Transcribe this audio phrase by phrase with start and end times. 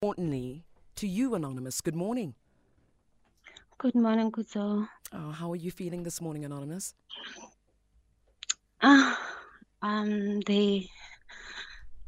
[0.00, 0.62] importantly,
[0.94, 2.32] to you, Anonymous, good morning.
[3.78, 4.88] Good morning, Kuzo.
[5.12, 6.94] Oh, how are you feeling this morning, Anonymous?
[8.80, 9.18] Ah,
[9.82, 10.88] um, they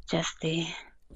[0.08, 0.66] just there.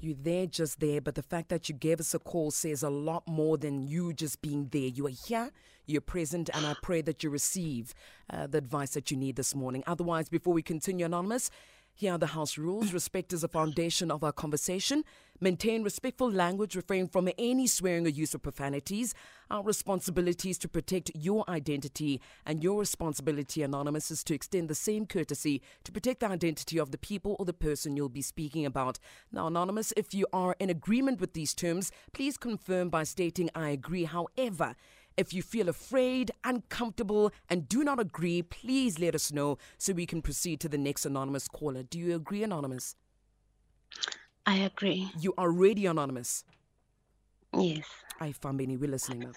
[0.01, 2.89] You're there, just there, but the fact that you gave us a call says a
[2.89, 4.89] lot more than you just being there.
[4.89, 5.51] You are here,
[5.85, 7.93] you're present, and I pray that you receive
[8.29, 9.81] uh, the advice that you need this morning.
[9.87, 11.49] Otherwise, before we continue, Anonymous,
[11.93, 12.91] here are the house rules.
[12.91, 15.05] Respect is a foundation of our conversation.
[15.41, 19.13] Maintain respectful language, refrain from any swearing or use of profanities.
[19.51, 24.75] Our responsibility is to protect your identity, and your responsibility, Anonymous, is to extend the
[24.75, 28.65] same courtesy to protect the identity of the people or the person you'll be speaking
[28.65, 28.97] about.
[29.31, 33.69] Now, Anonymous, if you are in agreement with these terms, please confirm by stating, I
[33.69, 34.05] agree.
[34.05, 34.75] However,
[35.17, 40.05] if you feel afraid, uncomfortable, and do not agree, please let us know so we
[40.05, 41.83] can proceed to the next anonymous caller.
[41.83, 42.95] Do you agree, Anonymous?
[44.45, 45.09] I agree.
[45.19, 46.43] You are ready, Anonymous.
[47.57, 47.85] Yes.
[48.19, 49.31] I Fambini, we're listening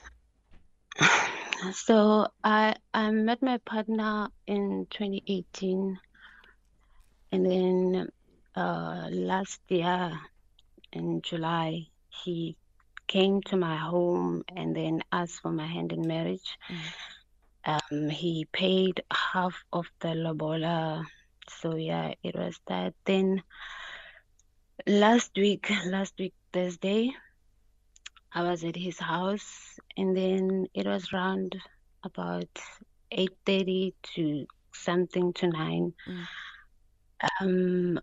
[0.99, 1.09] now.
[1.73, 5.99] So I I met my partner in 2018,
[7.33, 8.09] and then
[8.55, 10.13] uh, last year
[10.93, 12.57] in July he
[13.09, 16.57] came to my home and then asked for my hand in marriage.
[17.65, 21.05] Um, he paid half of the lobola.
[21.61, 22.95] So yeah, it was that.
[23.05, 23.43] Then
[24.87, 27.15] last week, last week Thursday,
[28.33, 31.57] I was at his house and then it was around
[32.05, 32.49] about
[33.13, 35.93] 8.30 to something to 9.
[37.41, 38.01] Um,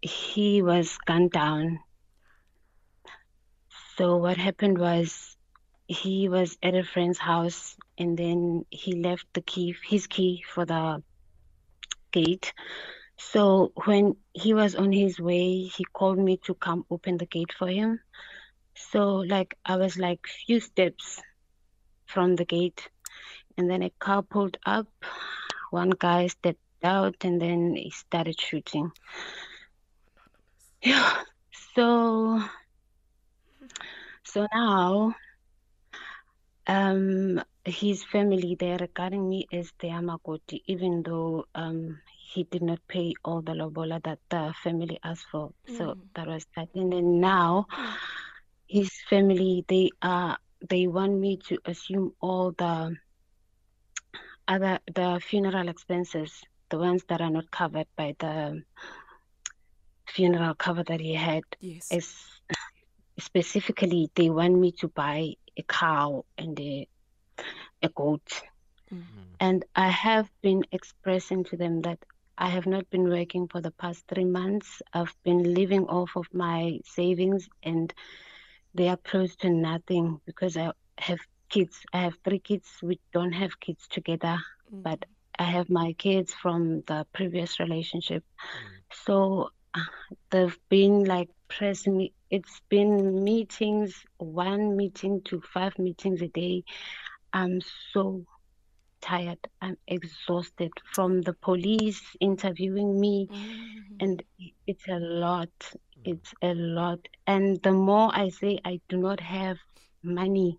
[0.00, 1.78] he was gunned down
[3.96, 5.36] so what happened was
[5.88, 10.66] he was at a friend's house and then he left the key his key for
[10.66, 11.02] the
[12.12, 12.52] gate.
[13.18, 17.52] So when he was on his way, he called me to come open the gate
[17.58, 18.00] for him.
[18.74, 21.20] So like I was like few steps
[22.06, 22.88] from the gate
[23.56, 24.86] and then a car pulled up.
[25.70, 28.92] One guy stepped out and then he started shooting.
[30.82, 31.22] Yeah.
[31.74, 32.42] So
[34.24, 35.14] so now,
[36.66, 41.98] um, his family they're regarding me as the Amakoti, even though um
[42.36, 45.52] he did not pay all the lobola that the family asked for.
[45.66, 46.00] So mm.
[46.14, 46.68] that was that.
[46.74, 47.66] And then now,
[48.68, 50.36] his family they are
[50.68, 52.94] they want me to assume all the
[54.46, 58.62] other the funeral expenses, the ones that are not covered by the
[60.06, 61.44] funeral cover that he had.
[61.60, 61.90] Yes.
[61.90, 62.14] As
[63.18, 66.86] specifically they want me to buy a cow and a,
[67.82, 68.42] a goat
[68.92, 68.98] mm.
[68.98, 69.04] Mm.
[69.40, 71.98] and i have been expressing to them that
[72.38, 74.82] i have not been working for the past three months.
[74.92, 77.92] I've been living off of my savings and
[78.74, 81.20] they are close to nothing because i have
[81.50, 81.76] kids.
[81.92, 82.68] I have three kids.
[82.82, 84.36] We don't have kids together
[84.70, 85.04] but
[85.38, 88.24] i have my kids from the previous relationship.
[89.04, 89.80] So uh,
[90.30, 96.64] they've been like pressing me it's been meetings one meeting to five meetings a day.
[97.32, 97.60] I'm
[97.92, 98.24] so
[99.06, 103.28] tired i'm exhausted from the police interviewing me.
[103.30, 103.96] Mm-hmm.
[104.00, 104.22] And
[104.66, 105.56] it's a lot.
[105.60, 106.12] Mm.
[106.12, 107.00] It's a lot.
[107.26, 109.58] And the more i say i do not have
[110.02, 110.58] money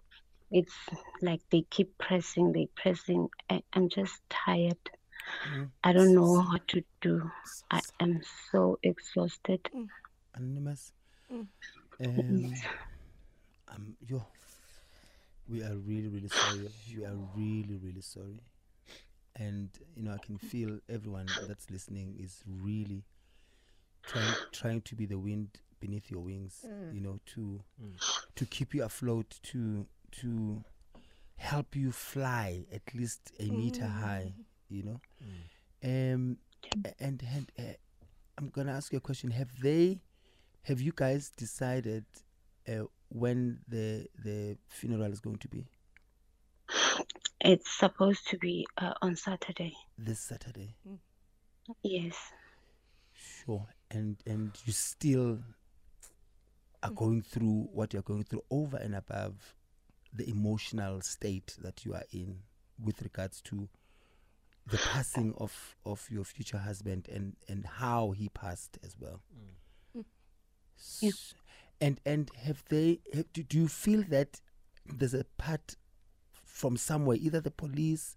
[0.50, 0.78] it's
[1.22, 3.28] like they keep pressing they pressing.
[3.50, 4.84] I, i'm just tired.
[5.52, 5.70] Mm.
[5.84, 7.30] I don't know what to do.
[7.70, 8.22] i am
[8.52, 9.62] so exhausted.
[9.76, 9.88] Mm.
[10.36, 10.94] Anonymous.
[11.30, 12.54] Um,
[13.70, 14.26] um, yo,
[15.50, 16.70] we are really, really sorry.
[16.96, 18.42] We are really, really sorry.
[19.36, 23.04] And you know, I can feel everyone that's listening is really
[24.06, 25.50] trying trying to be the wind
[25.80, 26.66] beneath your wings.
[26.94, 27.62] You know, to
[28.36, 29.86] to keep you afloat, to
[30.22, 30.64] to
[31.36, 34.34] help you fly at least a meter high.
[34.70, 35.02] You know,
[35.84, 36.38] um,
[37.00, 37.62] and and uh,
[38.38, 39.32] I'm gonna ask you a question.
[39.32, 40.02] Have they,
[40.64, 42.06] have you guys decided
[42.68, 45.66] uh, when the the funeral is going to be?
[47.40, 50.76] it's supposed to be uh, on saturday This Saturday.
[50.86, 50.96] Hmm.
[51.84, 52.32] yes
[53.46, 53.66] Sure.
[53.90, 55.40] And and you still
[56.84, 56.96] are hmm.
[56.96, 59.56] going through what you're going through over and above
[60.14, 62.40] the emotional state that you are in
[62.84, 63.68] with regards to
[64.68, 69.22] the passing of of your future husband and and how he passed as well.
[69.94, 70.02] Hmm.
[71.02, 71.10] Yeah.
[71.10, 71.34] S-
[71.80, 74.42] And and have they have, do, do you feel that
[74.86, 75.76] there's a part
[76.46, 78.16] from somewhere either the police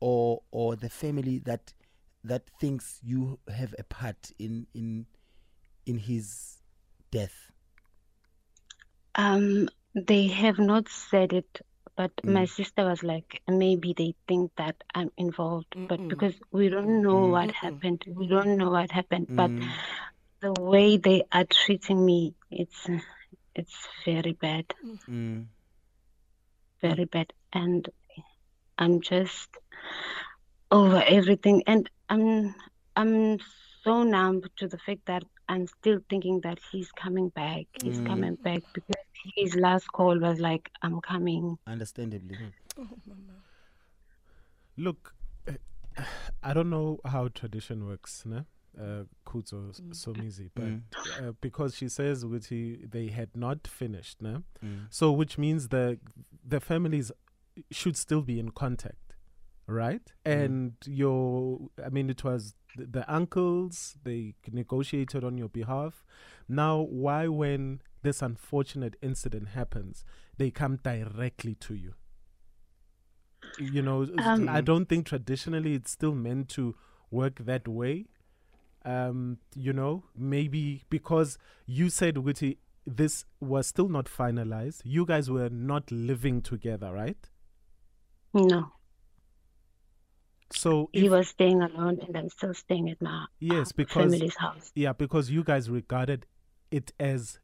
[0.00, 1.72] or or the family that
[2.24, 5.06] that thinks you have a part in in
[5.86, 6.58] in his
[7.10, 7.52] death
[9.16, 11.60] Um, they have not said it,
[11.96, 12.46] but my Mm.
[12.46, 16.08] sister was like, maybe they think that I'm involved, but Mm-mm.
[16.08, 17.28] because we don't know Mm.
[17.28, 17.82] what Mm-mm.
[17.90, 19.28] happened, we don't know what happened.
[19.36, 19.76] But Mm.
[20.46, 22.86] The way they are treating me, it's
[23.54, 24.66] it's very bad,
[25.08, 25.46] Mm.
[26.80, 27.88] very bad, and
[28.78, 29.48] I'm just
[30.70, 32.54] over everything, and I'm
[32.96, 33.38] I'm
[33.82, 38.06] so numb to the fact that I'm still thinking that he's coming back, he's Mm.
[38.06, 39.02] coming back because
[39.34, 41.58] his last call was like, I'm coming.
[41.66, 42.36] Understandably.
[42.78, 42.88] Oh.
[44.76, 45.14] Look,
[46.42, 48.44] I don't know how tradition works, ne?
[48.78, 49.92] Uh, Kuzo Mm.
[49.94, 50.82] Somizi, but Mm.
[51.22, 54.42] uh, because she says ukuthi they had not finished, ne?
[54.62, 54.86] Mm.
[54.90, 55.98] So which means the
[56.44, 57.10] the families
[57.70, 59.14] should still be in contact,
[59.66, 60.12] right?
[60.26, 60.44] Mm.
[60.44, 66.04] And your, I mean, it was the, the uncles they negotiated on your behalf.
[66.46, 70.04] Now, why when this unfortunate incident happens,
[70.36, 71.94] they come directly to you?
[73.58, 76.76] You know, Um, I don't think traditionally it's still meant to
[77.10, 78.06] work that way.
[78.86, 84.82] Um, you know, maybe because you said Witty, this was still not finalized.
[84.84, 87.28] You guys were not living together, right?
[88.32, 88.70] No,
[90.52, 94.36] So he if- was staying alone, and I'm still staying at my yes, because family's
[94.36, 94.70] house.
[94.74, 96.26] yeah, because you guys regarded
[96.70, 97.40] it as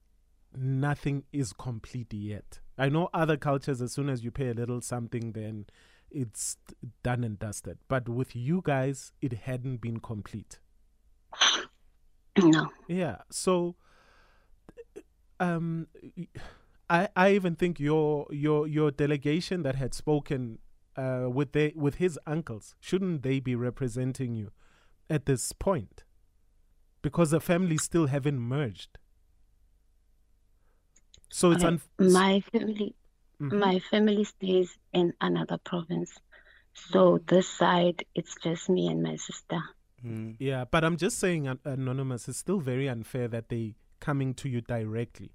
[0.56, 2.60] nothing is complete yet.
[2.78, 5.66] I know other cultures, as soon as you pay a little something, then
[6.10, 6.56] it's
[7.02, 7.78] done and dusted.
[7.88, 10.60] But with you guys, it hadn't been complete.
[12.42, 13.18] No, Yeah.
[13.30, 13.76] So
[15.40, 15.86] um
[16.88, 20.58] I I even think your your your delegation that had spoken
[20.96, 24.50] uh with they with his uncles, shouldn't they be representing you
[25.10, 26.04] at this point?
[27.02, 28.98] Because the families still haven't merged.
[31.30, 31.64] So it's
[31.98, 32.94] my family,
[33.40, 33.58] Mhm.
[33.58, 36.12] my family stays in another province.
[36.74, 39.60] So this side, it's just me and my sister.
[40.04, 40.36] Mm.
[40.38, 42.28] Yeah, but I'm just saying, An- anonymous.
[42.28, 45.30] It's still very unfair that they coming to you directly.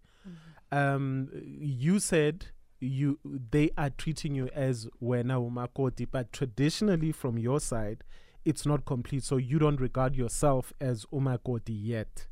[0.72, 2.48] Um, you said
[2.80, 8.04] you they are treating you as wena umakoti, but traditionally from your side,
[8.44, 9.24] it's not complete.
[9.24, 12.28] So you don't regard yourself as umakoti yet,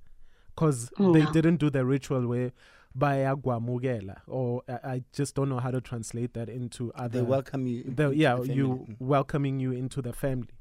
[0.54, 2.52] because they didn't do the ritual where
[2.98, 7.20] bayagwamugela, or I, I just don't know how to translate that into other.
[7.20, 7.84] They welcome you.
[7.84, 8.96] the, yeah, the you Mm.
[9.00, 10.58] welcoming you into the family,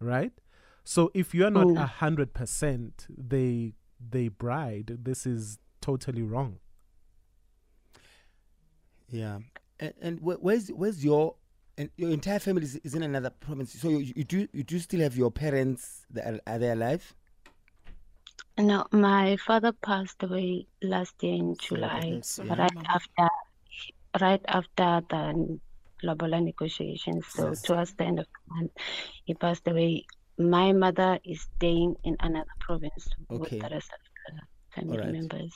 [0.00, 0.32] right?
[0.84, 1.88] So if you are not a Mm.
[1.88, 6.58] hundred percent they they bride, this is totally wrong.
[9.08, 9.38] Yeah,
[9.78, 11.36] and, and where's where's your
[11.78, 13.72] and your entire family is, is in another province.
[13.74, 17.14] So you, you do you do still have your parents that are, are they alive?
[18.58, 22.54] No, my father passed away last year in July, about that, yeah.
[22.58, 22.88] right Mama.
[22.94, 23.28] after,
[24.20, 25.58] right after the
[26.02, 27.26] Lobola negotiations.
[27.28, 27.62] So Yes.
[27.62, 28.72] towards the end of the month,
[29.24, 30.04] he passed away.
[30.38, 33.56] My mother is staying in another province Okay.
[33.56, 34.00] with the rest of
[34.34, 34.40] the
[34.80, 35.12] family Alright.
[35.12, 35.52] members.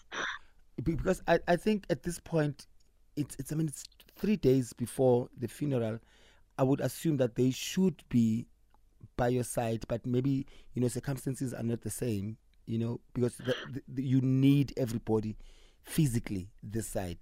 [0.82, 2.66] Because I, I think at this point,
[3.16, 3.84] it's it's I mean it's
[4.16, 5.98] three days before the funeral.
[6.58, 8.46] I would assume that they should be
[9.16, 12.36] by your side, but maybe you know circumstances are not the same.
[12.66, 15.36] You know because the, the, the- you need everybody
[15.82, 17.18] physically this side.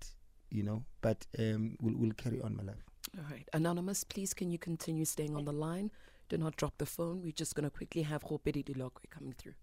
[0.51, 2.83] You know, but um, we'll we'll carry on, my love.
[3.19, 3.49] All right.
[3.53, 5.91] Anonymous, please can you continue staying on the line?
[6.29, 7.23] Do not drop the phone.
[7.23, 9.55] We're just going to quickly have Hopedi Dilokwe coming through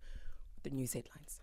[0.56, 1.42] with the news headlines.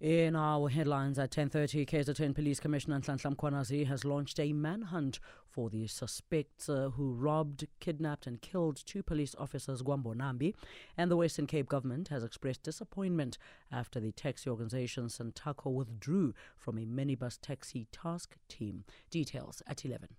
[0.00, 5.18] In our headlines at 10.30, KZN Police Commissioner Nhlanhla Mkhwanazi has launched a manhunt
[5.50, 10.54] for the suspects uh, who robbed, kidnapped and killed two police officers, Gwambo Nambi.
[10.96, 13.38] And the Western Cape government has expressed disappointment
[13.72, 18.84] after the taxi organization Santaco withdrew from a minibus taxi task team.
[19.10, 20.10] Details at 11.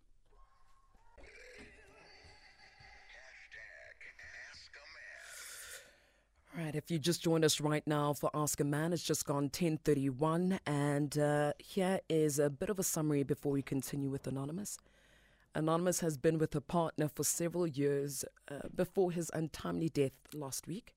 [6.60, 9.44] Right, if you just joined us right now for Ask a Man, it's just gone
[9.44, 10.60] 1031.
[10.66, 14.78] And uh, here is a bit of a summary before we continue with Anonymous.
[15.56, 20.68] Anonymous has been with her partner for several years uh, before his untimely death last
[20.68, 20.96] week.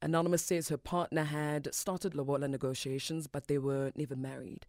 [0.00, 4.66] Anonymous says her partner had started Lobola negotiations, but they were never married.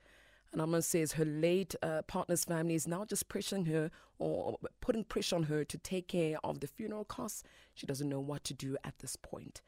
[0.54, 3.90] Anonymous says her late uh, partner's family is now just pressuring her
[4.20, 7.44] or putting pressure on her to take care of the funeral costs.
[7.74, 9.62] She doesn't know what to do at this point.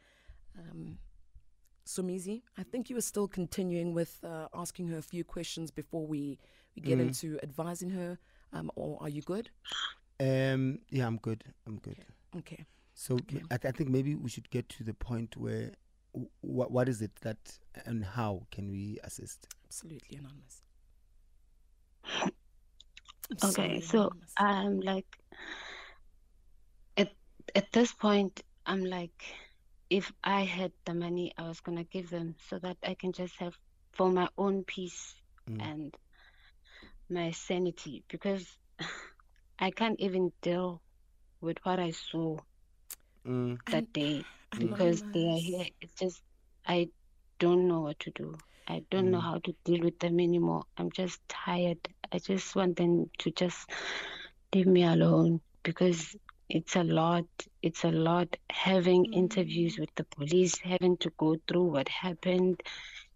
[0.58, 0.98] Um,
[1.86, 6.06] Somizi, I think you were still continuing with uh, asking her a few questions before
[6.08, 6.40] we,
[6.76, 7.02] we get Mm.
[7.08, 8.18] into advising her,
[8.54, 9.50] um, or are you good?
[10.20, 11.44] Um, yeah, I'm good.
[11.68, 11.98] I'm good.
[12.38, 12.66] Okay.
[12.94, 13.42] So Okay.
[13.52, 15.72] I, th- I think maybe we should get to the point where
[16.14, 19.48] w- what is it that and how can we assist?
[19.66, 20.62] Absolutely anonymous.
[23.42, 25.18] I'm okay, so I'm um, like
[26.98, 27.12] at
[27.56, 29.24] at this point I'm like
[29.96, 33.38] if I had the money I was gonna give them so that I can just
[33.38, 33.58] have
[33.94, 35.16] for my own peace
[35.50, 35.66] mm.
[35.66, 35.96] and
[37.10, 38.46] my sanity because
[39.60, 40.82] I can't even deal
[41.40, 42.40] with what I saw
[43.26, 43.58] mm.
[43.72, 44.26] that day
[44.60, 45.68] because they are here.
[45.80, 46.22] It's just
[46.68, 46.90] I
[47.40, 48.36] don't know what to do.
[48.68, 49.12] I don't mm.
[49.12, 50.64] know how to deal with them anymore.
[50.78, 51.88] I'm just tired.
[52.12, 53.70] I just want them to just
[54.54, 56.18] leave me alone because
[56.50, 57.26] it's a lot.
[57.62, 59.14] It's a lot having mm.
[59.14, 62.62] interviews with the police, having to go through what happened,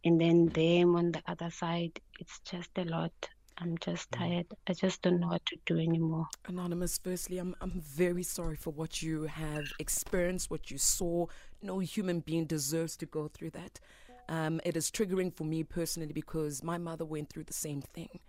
[0.04, 2.00] and then them on the other side.
[2.20, 3.12] It's just a lot.
[3.58, 4.20] I'm just mm.
[4.20, 4.48] tired.
[4.68, 6.28] I just don't know what to do anymore.
[6.48, 11.28] Anonymous, firstly, I'm, I'm very sorry for what you have experienced, what you saw.
[11.62, 13.80] No human being deserves to go through that.
[14.28, 18.20] Um, it is triggering for me personally because my mother went through the same thing.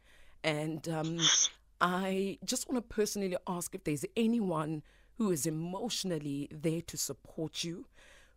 [0.42, 1.19] And um,
[1.81, 4.83] I just want to personally ask if there's anyone
[5.17, 7.87] who is emotionally there to support you,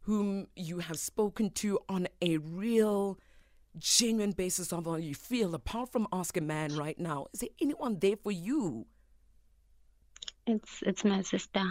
[0.01, 3.19] whom you have spoken to on a real
[3.77, 7.27] genuine basis of how you feel, apart from Ask a Man right now?
[7.33, 8.85] Is there anyone there for you?
[10.45, 11.63] It's it's my sister.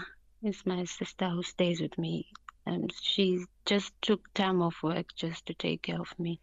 [0.43, 2.33] It's my sister who stays with me.
[2.67, 6.41] And she just took time off work just to take care of me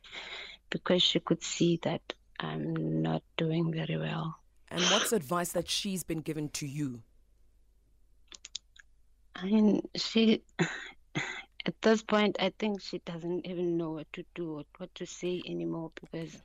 [0.70, 4.38] because she could see that I'm not doing very well.
[4.72, 7.02] And what's advice that she's been given to you?
[9.36, 10.44] I mean, she
[11.66, 15.06] at this point, I think she doesn't even know what to do or what to
[15.06, 16.42] say anymore because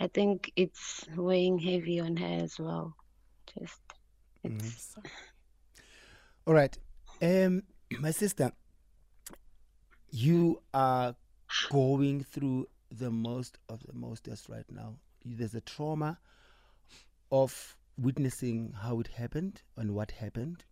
[0.00, 2.96] I think it's weighing heavy on her as well.
[3.58, 3.80] Just
[4.42, 4.96] it's.
[4.96, 5.06] Mm.
[6.46, 6.76] All right,
[7.22, 7.62] um,
[8.00, 8.52] my sister,
[10.10, 11.14] you are
[11.70, 14.96] going through the most of the most just right now.
[15.24, 16.18] There's a trauma
[17.34, 20.64] of witnessing how it happened and what happened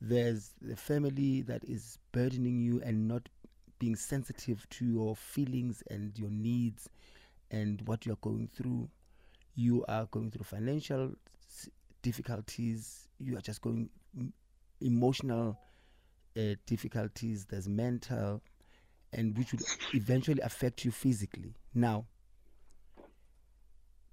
[0.00, 3.28] there's the family that is burdening you and not
[3.78, 6.88] being sensitive to your feelings and your needs
[7.50, 8.88] and what you're going through.
[9.54, 11.12] You are going through financial
[12.02, 13.88] difficulties, you are just going
[14.80, 15.58] emotional
[16.36, 18.42] uh, difficulties, there's mental,
[19.12, 19.62] and which would
[19.94, 21.54] eventually affect you physically.
[21.74, 22.04] Now,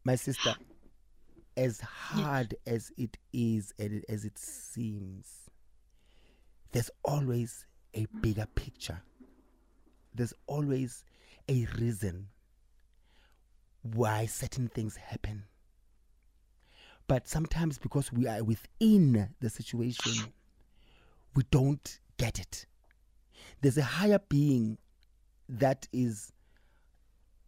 [0.06, 0.56] my sister,
[1.56, 5.50] as hard as it is and as it seems,
[6.72, 9.02] there's always a bigger picture.
[10.16, 11.04] There's always
[11.48, 12.28] a reason
[13.82, 15.44] why certain things happen.
[17.08, 20.34] But sometimes, because we are within the situation,
[21.36, 22.66] we don't get it.
[23.62, 24.78] There's a higher being
[25.50, 26.32] that is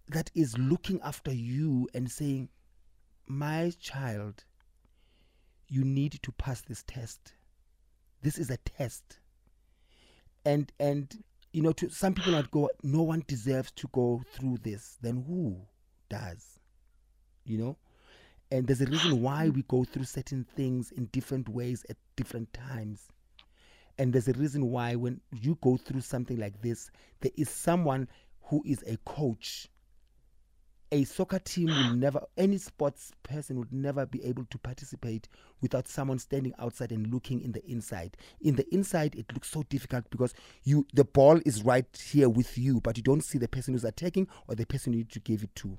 [0.07, 2.49] that is looking after you and saying,
[3.27, 4.45] "My child,
[5.67, 7.33] you need to pass this test."
[8.21, 9.19] This is a test.
[10.43, 11.23] And and
[11.55, 14.97] you know, to some people might go, no one deserves to go through this.
[15.01, 15.61] Then who
[16.09, 16.59] does?
[17.45, 17.77] You know?
[18.51, 22.51] And there's a reason why we go through certain things in different ways at different
[22.51, 23.07] times.
[23.97, 26.91] And there's a reason why when you go through something like this,
[27.21, 28.09] there is someone
[28.41, 29.69] who is a coach
[30.91, 35.27] a soccer team will never, any sports person would never be able to participate
[35.61, 38.15] without someone standing outside and looking in the inside.
[38.41, 42.57] In the inside, it looks so difficult because you, the ball is right here with
[42.57, 45.19] you, but you don't see the person who's attacking or the person you need to
[45.19, 45.77] give it to.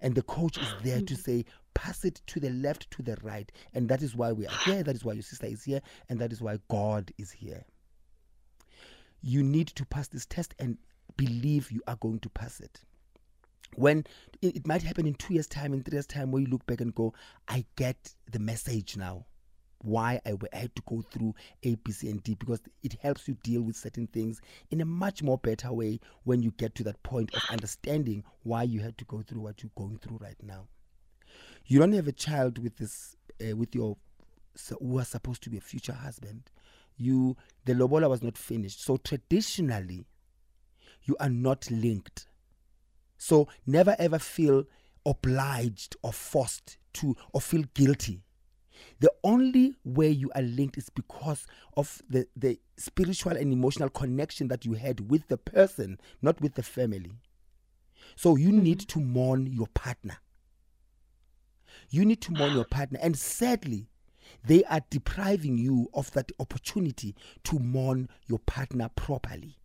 [0.00, 1.44] And the coach is there to say,
[1.74, 3.50] pass it to the left, to the right.
[3.72, 4.82] And that is why we are here.
[4.82, 5.80] That is why your sister is here.
[6.08, 7.64] And that is why God is here.
[9.22, 10.76] You need to pass this test and
[11.16, 12.82] believe you are going to pass it
[13.74, 14.04] when
[14.42, 16.80] it, might happen in two years' time, in three years' time, where you look back
[16.80, 17.14] and go,
[17.46, 19.26] I get the message now
[19.82, 23.28] why I, I had to go through A, B, C, and D because it helps
[23.28, 26.84] you deal with certain things in a much more better way when you get to
[26.84, 30.36] that point of understanding why you had to go through what you're going through right
[30.42, 30.66] now.
[31.66, 33.96] You don't have a child with this, uh, with your
[34.54, 36.50] so, who are supposed to be a future husband.
[36.96, 40.06] You, the lobola was not finished, so traditionally,
[41.04, 42.26] you are not linked
[43.18, 44.64] so never ever feel
[45.04, 48.22] obliged or forced to or feel guilty.
[49.00, 51.46] The only way you are linked is because
[51.76, 56.54] of the, the spiritual and emotional connection that you had with the person, not with
[56.54, 57.12] the family.
[58.16, 58.62] So you mm-hmm.
[58.62, 60.18] need to mourn your partner.
[61.90, 62.98] You need to mourn your partner.
[63.02, 63.88] And sadly,
[64.44, 69.56] they are depriving you of that opportunity to mourn your partner properly.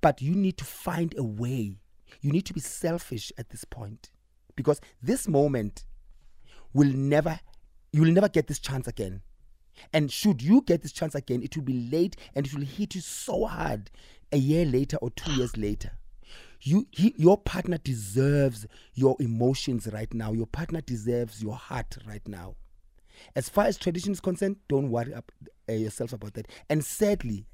[0.00, 1.78] But you need to find a way.
[2.20, 4.10] You need to be selfish at this point
[4.56, 5.84] because this moment
[6.72, 7.38] will never,
[7.92, 9.22] you will never get this chance again.
[9.92, 12.94] And should you get this chance again, it will be late and it will hit
[12.94, 13.90] you so hard
[14.32, 15.92] a year later or two years later.
[16.60, 20.32] You, he, your partner deserves your emotions right now.
[20.32, 22.54] Your partner deserves your heart right now.
[23.36, 25.30] As far as tradition is concerned, don't worry up,
[25.68, 26.48] uh, yourself about that.
[26.70, 27.46] And sadly,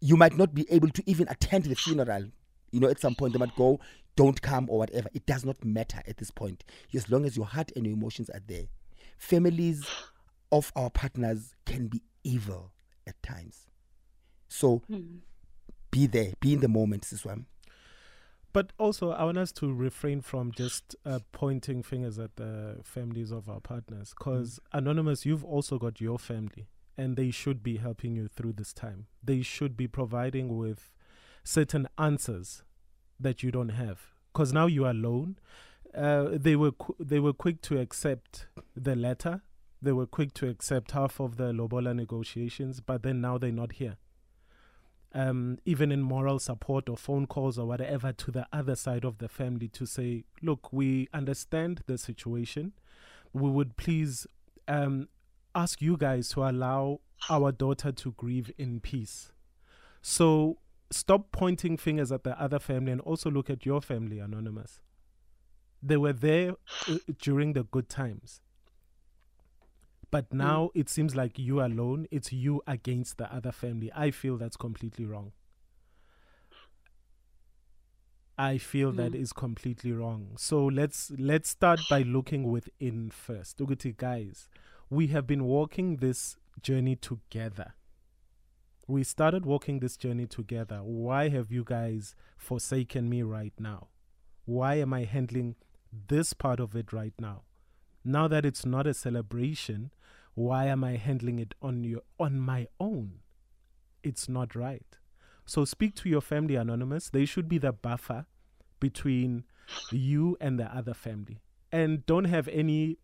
[0.00, 2.26] you might not be able to even attend the funeral.
[2.72, 3.78] You know, at some point they might go,
[4.16, 5.08] don't come or whatever.
[5.14, 6.64] It does not matter at this point.
[6.94, 8.64] As long as your heart and your emotions are there.
[9.18, 9.86] Families
[10.50, 12.72] of our partners can be evil
[13.06, 13.66] at times.
[14.48, 15.20] So Mm.
[15.90, 17.46] be there, be in the moment, Siswam.
[18.52, 23.30] But also, I want us to refrain from just uh, pointing fingers at the families
[23.30, 24.12] of our partners.
[24.16, 26.66] Because, Anonymous, you've also got your family,
[26.98, 29.06] and they should be helping you through this time.
[29.24, 30.92] They should be providing with
[31.44, 32.62] certain answers
[33.18, 34.00] that you don't have.
[34.32, 35.36] Because now you are alone.
[35.94, 39.42] Uh, they were qu- they were quick to accept the letter.
[39.80, 43.72] They were quick to accept half of the Lobola negotiations, but then now they're not
[43.72, 43.96] here
[45.14, 49.18] um, even in moral support or phone calls or whatever to the other side of
[49.18, 52.72] the family to say, look, we understand the situation.
[53.32, 54.26] We would please
[54.68, 55.08] um,
[55.54, 59.32] ask you guys to allow our daughter to grieve in peace.
[60.00, 60.58] So
[60.92, 64.80] stop pointing fingers at the other family and also look at your family, Anonymous.
[65.82, 66.52] They were there
[66.88, 68.40] uh, during the good times.
[70.10, 73.90] But now it seems like you alone, it's you against the other family.
[73.96, 75.32] I feel that's completely wrong.
[78.36, 80.32] I feel that is completely wrong.
[80.36, 83.58] So let's let's start by looking within first.
[83.58, 84.48] Ukuthi guys,
[84.90, 87.74] we have been walking this journey together.
[88.86, 90.80] We started walking this journey together.
[90.82, 93.88] Why have you guys forsaken me right now?
[94.44, 95.54] Why am I handling
[96.08, 97.42] this part of it right now?
[98.04, 99.92] Now that it's not a celebration,
[100.34, 103.20] why am I handling it on your on my own?
[104.02, 104.98] It's not right.
[105.46, 107.10] So speak to your family anonymous.
[107.10, 108.26] They should be the buffer
[108.80, 109.44] between
[109.90, 111.40] you and the other family.
[111.70, 112.98] And don't have any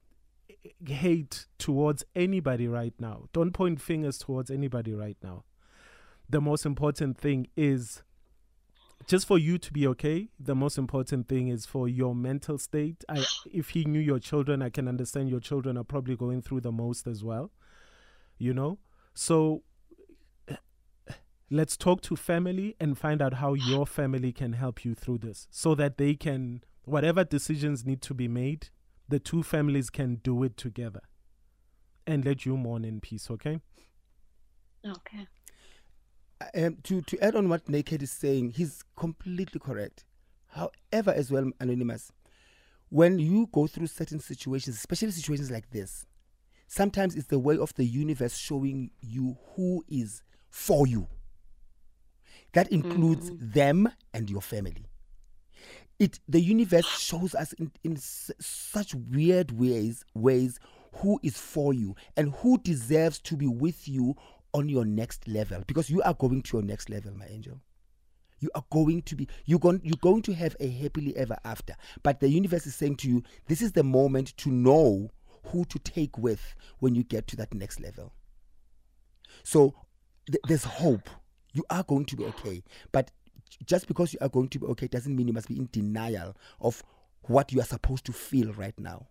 [0.87, 3.29] hate towards anybody right now.
[3.33, 5.45] Don't point fingers towards anybody right now.
[6.31, 8.03] The most important thing is
[9.07, 13.05] just for you to be okay the most important thing is for your mental state.
[13.09, 16.61] I if he knew your children i can understand your children are probably going through
[16.63, 17.53] the most as well
[18.39, 18.79] you know?
[19.15, 19.63] So
[21.51, 25.49] let's talk to family and find out how your family can help you through this
[25.51, 28.69] so that they can whatever decisions need to be made
[29.09, 31.01] the two families can do it together
[32.07, 33.61] and let you mourn in peace okay?
[34.87, 35.27] Okay.
[36.55, 40.05] Um, to to add on what Naked is saying, he's completely correct.
[40.49, 42.11] However, as well, anonymous,
[42.89, 46.07] when you go through certain situations, especially situations like this,
[46.67, 51.09] sometimes it's the way of the universe showing you who is for you.
[52.53, 54.87] That includes them and your family.
[55.99, 60.59] It the universe shows us in, in s- such weird ways ways
[60.97, 64.15] who is for you and who deserves to be with you
[64.55, 67.61] on your next level because you are going to your next level my angel.
[68.41, 71.75] You are going to be you're going you're going to have a happily ever after.
[72.03, 75.11] But the universe is saying to you this is the moment to know
[75.45, 78.13] who to take with when you get to that next level.
[79.43, 79.75] So
[80.27, 81.09] th- there's hope.
[81.53, 82.63] You are going to be okay.
[82.93, 83.11] But
[83.67, 86.37] just because you are going to be okay doesn't mean you must be in denial
[86.61, 86.83] of
[87.23, 89.07] what you are supposed to feel right now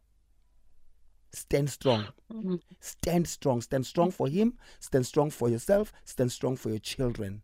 [1.33, 2.07] stand strong.
[2.31, 2.61] Mhm.
[2.79, 3.61] stand strong.
[3.61, 4.57] Stand strong for him.
[4.79, 5.91] Stand strong for yourself.
[6.05, 7.41] Stand strong for your children.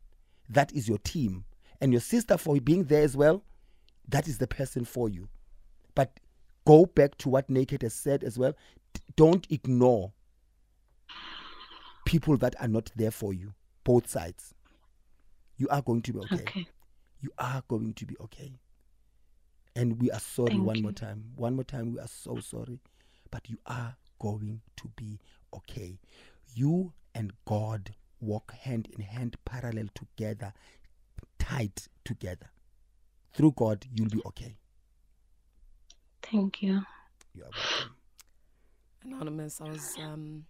[0.49, 1.45] That is your team.
[1.81, 3.43] And your sister for being there as well
[4.07, 5.29] that is the person for you.
[5.95, 6.19] But
[6.65, 8.53] go back to what naked has said as well.
[9.15, 10.11] Don't ignore
[12.05, 14.53] people that are not there for you both sides.
[15.57, 16.67] You are going to be okay, Okay.
[17.21, 18.59] you are going to be okay.
[19.75, 21.31] And we are sorry Thank one more time.
[21.35, 22.79] One more time we are so sorry
[23.33, 25.19] but you are going to be
[25.53, 25.97] okay
[26.53, 30.53] you and god walk hand in hand parallel together
[31.39, 32.49] tight together
[33.33, 34.55] through god you'll be okay
[36.21, 36.81] Thank you.
[37.33, 37.95] you are welcome
[39.05, 40.45] Anonymous, I was um,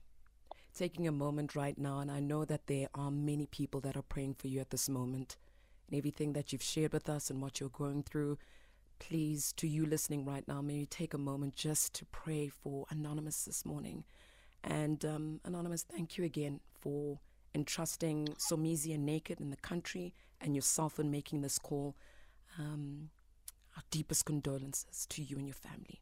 [0.77, 4.03] taking a moment right now, and I know that there are many people that are
[4.03, 5.37] praying for you at this moment.
[5.87, 8.37] And everything that you've shared with us and what you're going through,
[8.99, 12.85] please, to you listening right now, may you take a moment just to pray for
[12.89, 14.03] Anonymous this morning.
[14.63, 17.19] And um, Anonymous, thank you again for
[17.53, 21.95] entrusting Somizi and Naked in the country and yourself in making this call.
[22.57, 23.09] Um,
[23.75, 26.01] our deepest condolences to you and your family.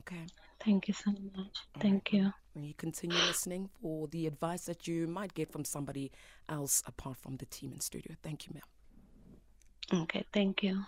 [0.00, 0.26] Okay.
[0.64, 1.56] Thank you so much.
[1.78, 2.32] Thank you.
[2.54, 6.10] You continue listening for the advice that you might get from somebody
[6.48, 8.14] else apart from the team in studio.
[8.22, 10.02] Thank you, ma'am.
[10.02, 10.82] Okay, thank you.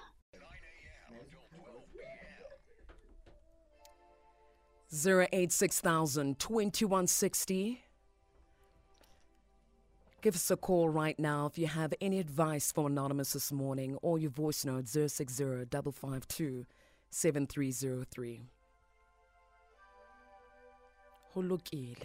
[4.95, 7.83] Zero eight six thousand twenty one sixty.
[10.21, 13.97] Give us a call right now if you have any advice for Anonymous this morning
[14.03, 16.65] or your voice note 060 552
[17.11, 18.43] 7303.
[21.35, 21.97] Hulukile.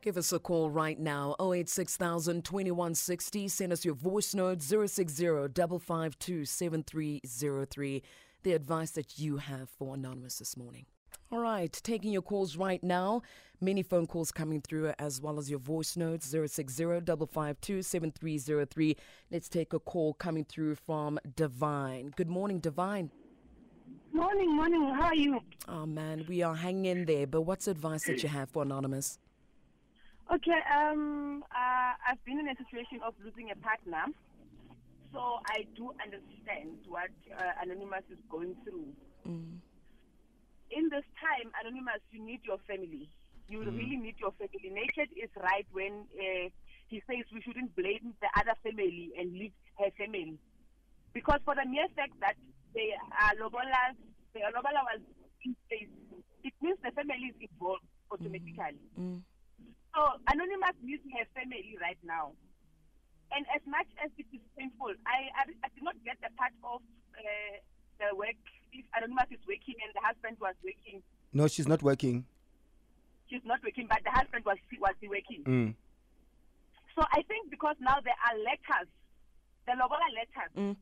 [0.00, 3.48] Give us a call right now 086000 2160.
[3.48, 8.02] Send us your voice note 060 552 7303.
[8.44, 10.84] The advice that you have for Anonymous this morning.
[11.32, 13.22] All right, taking your calls right now.
[13.58, 18.96] Many phone calls coming through as well as your voice notes 060 552 7303.
[19.30, 22.12] Let's take a call coming through from Divine.
[22.16, 23.10] Good morning, Divine.
[24.12, 24.92] Morning, morning.
[24.94, 25.40] How are you?
[25.66, 29.18] Oh man, we are hanging in there, but what's advice that you have for Anonymous?
[30.34, 34.04] Okay, um, uh, I've been in a situation of losing a partner,
[35.14, 38.90] so I do understand what uh, Anonymous is going through.
[39.22, 39.62] Mm.
[40.74, 43.08] In this time, Anonymous, you need your family.
[43.48, 44.74] You really need your family.
[44.74, 46.50] Naked is right when uh,
[46.88, 50.36] he says we shouldn't blame the other family and leave her family.
[51.12, 52.34] Because for the mere fact that
[52.74, 53.94] they are lobolas,
[54.34, 55.00] the lobola was
[55.46, 55.92] in place,
[56.42, 58.82] it means the family is involved automatically.
[58.98, 59.22] Mm.
[59.94, 62.32] So Anonymous needs her family right now.
[63.34, 66.52] And as much as it is painful, I, I, I did not get the part
[66.62, 66.80] of
[67.18, 67.56] uh,
[67.98, 68.38] the work.
[68.72, 72.24] If Anonymous is working and the husband was working, No, she's not working.
[73.30, 75.42] she's not working, but the husband was was working.
[75.46, 75.74] Mm.
[76.94, 78.88] So I think because now there are letters,
[79.66, 80.76] the Lobola letters, Mm.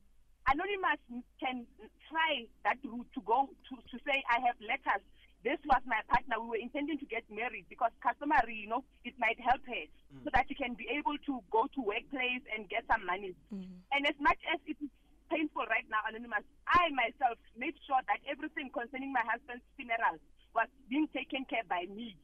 [0.50, 1.00] Anonymous
[1.38, 1.64] can
[2.10, 5.00] try that route to go to, to say, I have letters.
[5.42, 6.38] This was my partner.
[6.38, 10.22] We were intending to get married because customary, you know, it might help her mm.
[10.22, 13.34] so that she can be able to go to workplace and get some money.
[13.50, 13.74] Mm-hmm.
[13.90, 14.90] And as much as it is
[15.26, 20.22] painful right now, Anonymous, I myself made sure that everything concerning my husband's funeral
[20.54, 22.14] was being taken care by me.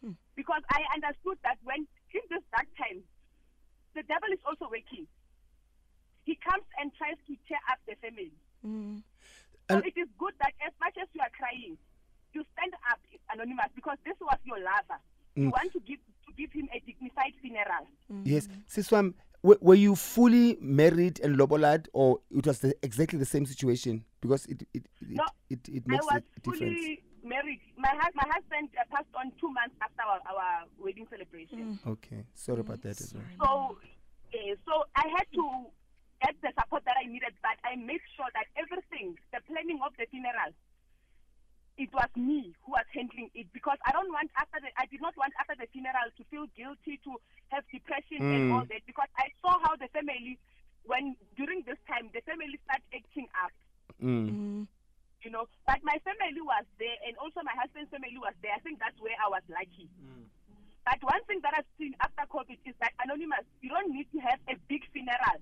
[0.00, 0.16] Hmm.
[0.32, 3.02] Because I understood that when in this dark time,
[3.92, 5.04] the devil is also working.
[6.24, 8.32] He comes and tries to tear up the family.
[8.64, 9.02] Mm.
[9.68, 11.76] So And- it is good that as much as you are crying,
[12.34, 13.00] you stand up,
[13.32, 15.00] anonymous, because this was your lover.
[15.36, 15.52] You Mm.
[15.52, 17.86] want to give to give him a dignified funeral.
[18.24, 18.48] Yes.
[18.68, 23.44] Siswam, w- were you fully married and lobolad, or it was the, exactly the same
[23.46, 24.04] situation?
[24.20, 26.58] Because it it it, No, it, it I makes was a difference.
[26.58, 27.60] fully married.
[27.76, 31.78] My hus- my husband uh, passed on two months after our, our wedding celebration.
[31.86, 33.24] Okay, sorry about that as well.
[33.42, 33.78] So,
[34.38, 35.66] uh, so I had to
[36.22, 39.92] get the support that I needed, but I made sure that everything, the planning of
[39.98, 40.54] the funeral,
[41.76, 45.02] it was me who was handling it because I don't want after the, I did
[45.02, 47.18] not want after the funeral to feel guilty to
[47.50, 48.52] have depression and Mm.
[48.54, 50.38] all that because I saw how the family,
[50.86, 53.50] when during this time, the family started acting up
[54.02, 54.30] Mm.
[54.30, 54.66] Mm.
[55.22, 55.46] you know.
[55.66, 58.52] But my family was there, and also my husband's family was there.
[58.54, 59.88] I think that's where I was lucky.
[60.84, 64.18] But one thing that I've seen after COVID is that anonymous, you don't need to
[64.20, 65.40] have a big funeral.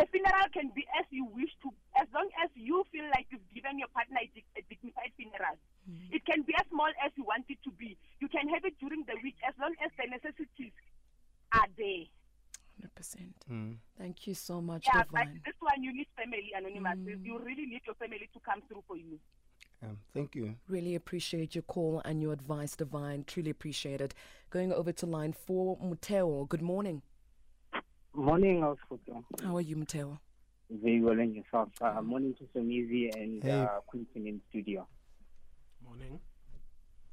[0.00, 0.04] Mm.
[0.04, 1.68] A funeral can be as you wish to,
[2.00, 5.60] as long as you feel like you've given your partner a, a dignified funeral.
[6.12, 7.96] It can be as small as you want it to be.
[8.20, 10.72] You can have it during the week as long as the necessities
[11.52, 12.06] are there.
[12.80, 13.34] 100%.
[13.50, 13.76] Mm.
[13.98, 16.98] Thank you so much, Yeah, but this one you need family anonymous.
[17.22, 19.18] You really need your family to come through for you.
[19.82, 20.56] Um, thank you.
[20.68, 23.24] Really appreciate your call and your advice, Divine.
[23.24, 24.14] Truly appreciate it.
[24.50, 26.48] Going over to line four, Muteo.
[26.48, 27.02] Good morning.
[28.14, 29.22] Morning, Ausfuto.
[29.42, 30.18] How are you, Muteo?
[30.70, 31.68] Very well and yourself.
[31.80, 33.50] Uh, morning to Somizi and Hey.
[33.50, 34.86] uh, Quinton in studio.
[35.84, 36.18] Morning.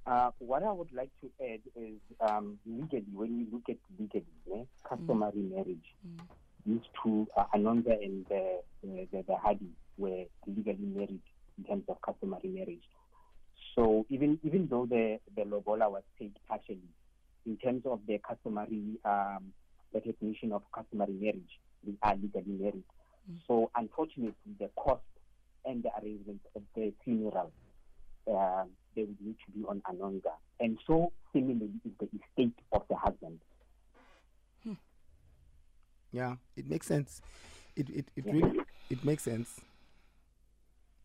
[0.06, 4.26] Uh, what I would like to add is um, legally, when you look at legally,
[4.56, 5.94] eh, customary marriage,
[6.66, 11.22] these two, uh, Anonza and the, the, the, the Hadi, were legally married
[11.58, 12.84] in terms of customary marriage.
[13.76, 16.80] So even even though the, the lobola was paid partially,
[17.46, 19.52] in terms of the customary um,
[20.06, 22.84] recognition of customary marriage, they are legally married.
[23.48, 25.02] So unfortunately, the cost
[25.66, 27.52] and the arrangement of the funeral
[28.28, 28.64] uh,
[28.96, 30.34] they would need to be on Anonza.
[30.60, 33.40] And so similarly is the estate of the husband.
[36.12, 37.22] Yeah, it makes sense.
[37.76, 38.34] It it, it Yeah.
[38.34, 39.60] really it makes sense.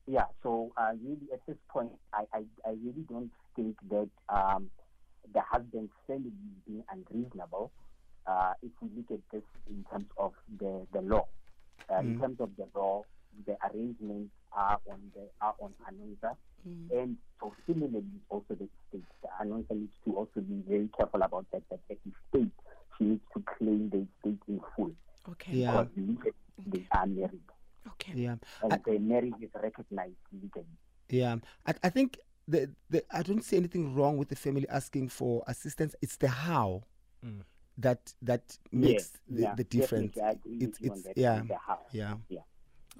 [0.07, 4.69] Yeah, so uh, really at this point, I, I, I really don't think that um,
[5.33, 7.71] the husband's family is being unreasonable
[8.27, 11.27] uh, if we look at this in terms of the, the law,
[11.91, 12.21] uh, in Mm.
[12.21, 13.03] terms of the law,
[13.47, 19.05] the arrangements are on the are on Anonza, and so similarly also the state.
[19.23, 21.63] The Anonza needs to also be very careful about that.
[21.71, 21.97] That the
[22.29, 22.51] state
[22.99, 24.93] she needs to claim the state in full
[25.31, 25.53] Okay.
[25.53, 25.85] Yeah.
[25.95, 26.33] because
[26.67, 27.41] they are married,
[27.93, 28.13] Okay.
[28.15, 28.37] Yeah.
[28.63, 30.67] and I- the marriage is recognized legally.
[31.09, 35.09] Yeah, I, I think the, the I don't see anything wrong with the family asking
[35.09, 35.95] for assistance.
[36.03, 36.83] It's the how
[37.25, 37.43] Mm.
[37.79, 40.15] That that makes Yes, the, yeah, the difference.
[40.15, 40.23] definitely,
[40.59, 41.43] I It's you it's that, yeah
[42.29, 42.41] yeah.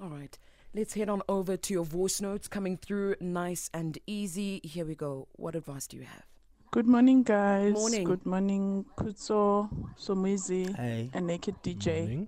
[0.01, 0.37] All right.
[0.75, 4.59] Let's head on over to your voice notes coming through nice and easy.
[4.63, 5.27] Here we go.
[5.33, 6.25] What advice do you have?
[6.71, 7.73] Good morning, guys.
[7.73, 8.03] Morning.
[8.03, 11.11] Good morning, Kutso, Somizi, Hey.
[11.13, 11.99] and Naked DJ.
[11.99, 12.27] Morning.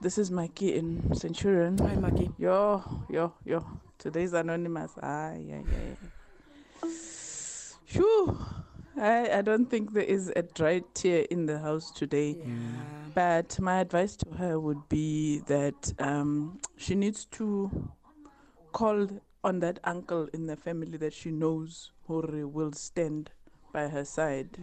[0.00, 1.78] This is Mikey in Centurion.
[1.78, 2.32] Hi, Maggie.
[2.36, 3.64] Yo, yo, yo.
[3.98, 4.90] Today's anonymous.
[5.00, 5.94] Ah, yeah, yeah,
[6.82, 6.88] yeah.
[7.86, 8.36] Phew.
[8.96, 12.36] I, I don't think there is a dry tear in the house today.
[13.14, 17.90] But my advice to her would be that um, she needs to
[18.72, 19.08] call
[19.44, 23.30] on that uncle in the family that she knows who will stand
[23.72, 24.58] by her side.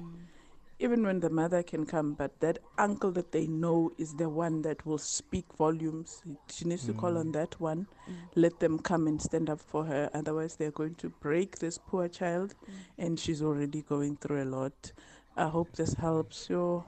[0.82, 4.62] Even when the mother can come, but that uncle that they know is the one
[4.62, 6.22] that will speak volumes.
[6.50, 7.34] She needs to call on mm.
[7.34, 8.13] that one, mm.
[8.36, 10.10] let them come and stand up for her.
[10.13, 12.74] Otherwise, they're going to break this poor child, mm.
[12.98, 14.92] and she's already going through a lot.
[15.36, 16.84] I hope this helps you.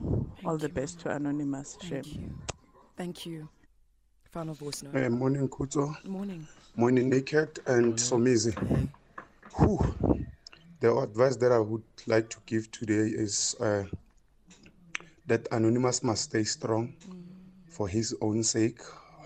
[0.45, 0.73] All the you.
[0.73, 1.77] best to Anonymous.
[1.81, 2.21] Thank Shame.
[2.21, 2.55] you.
[2.95, 3.49] Thank you.
[4.31, 4.93] Final voice note.
[4.93, 5.93] Hey, morning, Kuto.
[6.05, 6.47] Morning.
[6.77, 8.55] Morning, Naked and Somizi.
[9.57, 9.95] Whew.
[10.81, 13.83] The advice that I would like to give today is uh,
[15.27, 16.95] that Anonymous must stay strong
[17.67, 18.79] for his own sake,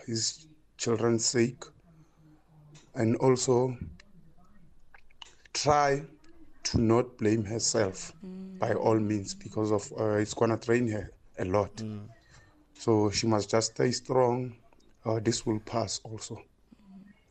[0.06, 1.64] his children's sake,
[2.94, 3.78] and also
[5.54, 6.04] try
[6.64, 8.12] to not blame herself
[8.60, 11.82] by all means because of uh, it's gonna drain her a lot.
[12.74, 14.58] So she must just stay strong.
[15.06, 16.42] Uh, this will pass also.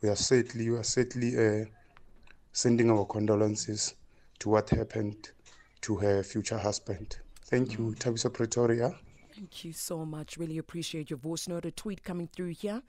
[0.01, 1.65] We are sadly, we are sadly uh,
[2.53, 3.93] sending our condolences
[4.39, 5.31] to what happened
[5.81, 7.17] to her future husband.
[7.45, 7.95] Thank you, mm.
[7.95, 8.93] Tabisa Pretoria.
[9.35, 10.37] Thank you so much.
[10.37, 11.65] Really appreciate your voice note.
[11.65, 12.81] A tweet coming through here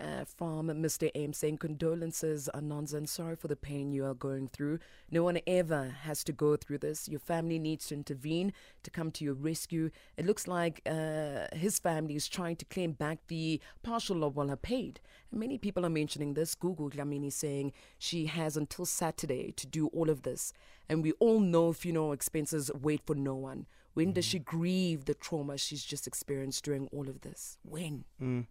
[0.00, 1.10] uh, from Mr.
[1.14, 4.78] M saying, Condolences, Anonza, and sorry for the pain you are going through.
[5.10, 7.08] No one ever has to go through this.
[7.08, 8.52] Your family needs to intervene
[8.82, 9.90] to come to your rescue.
[10.16, 15.00] It looks like uh, his family is trying to claim back the partial lobola paid.
[15.30, 16.54] And many people are mentioning this.
[16.54, 20.52] Google Glamini saying she has until Saturday to do all of this.
[20.88, 23.66] And we all know funeral expenses wait for no one.
[23.94, 27.58] When does she grieve the trauma she's just experienced during all of this?
[27.62, 28.04] When?
[28.20, 28.46] Mm.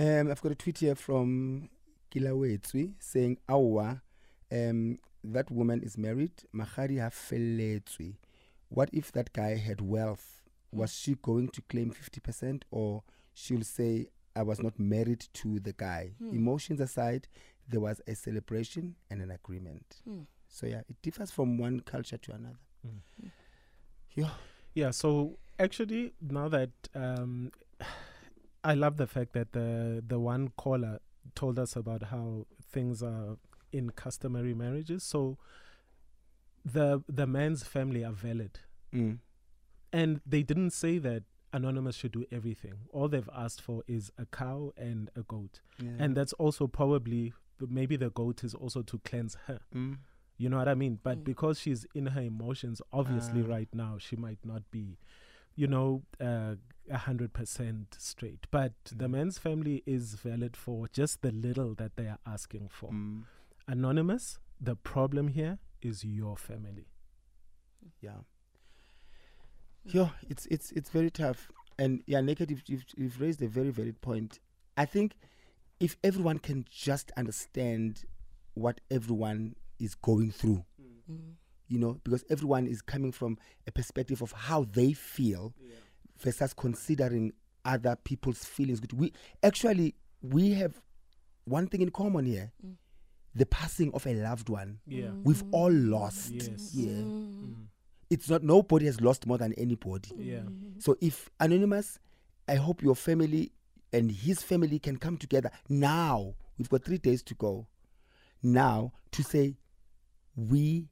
[0.00, 1.68] Um, I've got a tweet here from
[2.10, 4.00] Kilawetswi saying, Awa,
[4.50, 6.32] um, that woman is married.
[6.54, 8.14] Mahari hafeletswi.
[8.70, 10.40] What if that guy had wealth?
[10.72, 13.02] Was she going to claim 50% or
[13.34, 16.12] she'll say, I was not married to the guy?
[16.32, 17.28] Emotions aside,
[17.68, 19.96] there was a celebration and an agreement.
[20.08, 20.20] Hmm.
[20.48, 22.58] So, yeah, it differs from one culture to another.
[24.14, 24.30] Yeah.
[24.72, 27.52] Yeah, so actually, now that um,
[28.62, 31.00] I love the fact that the the one caller
[31.34, 33.36] told us about how things are
[33.72, 35.02] in customary marriages.
[35.02, 35.38] So
[36.64, 38.60] the the man's family are valid,
[38.92, 39.18] Mm.
[39.92, 42.74] and they didn't say that anonymous should do everything.
[42.92, 45.96] All they've asked for is a cow and a goat, Yeah.
[45.98, 49.60] and that's also probably maybe the goat is also to cleanse her.
[49.74, 49.98] Mm.
[50.38, 50.98] You know what I mean?
[51.02, 53.48] But because she's in her emotions, obviously, Ah.
[53.48, 54.96] right now, she might not be,
[55.54, 56.56] you know, uh,
[56.88, 58.46] a hundred percent straight.
[58.50, 59.10] But the Mm.
[59.12, 62.90] man's family is valid for just the little that they are asking for.
[62.90, 63.24] Mm.
[63.68, 66.86] Anonymous, the problem here is your family.
[68.00, 68.20] Yeah.
[69.84, 71.50] Yeah, it's it's it's very tough.
[71.78, 74.38] And yeah, naked you've, you've, you've raised a very valid point.
[74.76, 75.14] I think
[75.78, 78.04] if everyone can just understand
[78.52, 80.64] what everyone is going through,
[81.68, 85.54] you know, because everyone is coming from a perspective of how they feel
[86.20, 87.32] versus considering
[87.64, 88.80] other people's feelings.
[88.94, 90.80] We actually we have
[91.44, 92.74] one thing in common here: mm.
[93.34, 94.78] the passing of a loved one.
[94.86, 95.06] Yeah.
[95.06, 95.24] Mm.
[95.24, 96.32] We've all lost.
[96.32, 96.48] Yes.
[96.48, 96.68] Mm.
[96.72, 97.02] Yeah.
[97.02, 97.54] Mm.
[98.10, 100.10] It's not nobody has lost more than anybody.
[100.16, 100.42] Yeah.
[100.78, 101.98] So if anonymous,
[102.48, 103.52] I hope your family
[103.92, 106.34] and his family can come together now.
[106.58, 107.66] We've got three days to go.
[108.42, 109.56] Now to say
[110.36, 110.88] we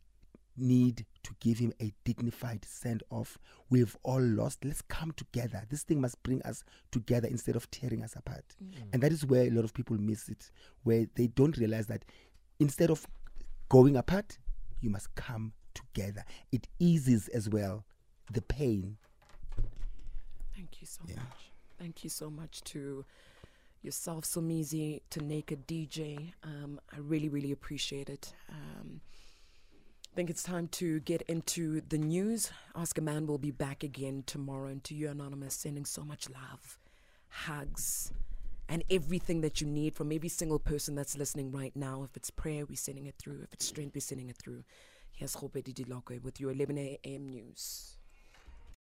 [0.58, 3.38] need to give him a dignified send off.
[3.70, 4.64] We've all lost.
[4.64, 5.64] Let's come together.
[5.68, 8.44] This thing must bring us together instead of tearing us apart.
[8.92, 10.50] And that is where a lot of people miss it,
[10.82, 12.04] where they don't realize that
[12.58, 13.06] instead of
[13.68, 14.38] going apart,
[14.80, 16.24] you must come together.
[16.52, 17.84] It eases as well
[18.32, 18.96] the pain.
[20.54, 21.16] Thank you so Yeah.
[21.16, 21.50] much.
[21.78, 23.04] Thank you so much to
[23.82, 26.32] yourself, Somizi, to Naked DJ.
[26.42, 28.34] Um, I really, really appreciate it.
[28.48, 29.00] Um,
[30.18, 32.50] think it's time to get into the news.
[32.74, 34.66] Ask a Man will be back again tomorrow.
[34.66, 36.76] And to you, Anonymous, sending so much love,
[37.28, 38.12] hugs,
[38.68, 42.02] and everything that you need from every single person that's listening right now.
[42.02, 43.42] If it's prayer, we're sending it through.
[43.44, 44.64] If it's strength, we're sending it through.
[45.12, 47.28] Here's Robert Didilokwe with your 11 a.m.
[47.28, 47.97] news.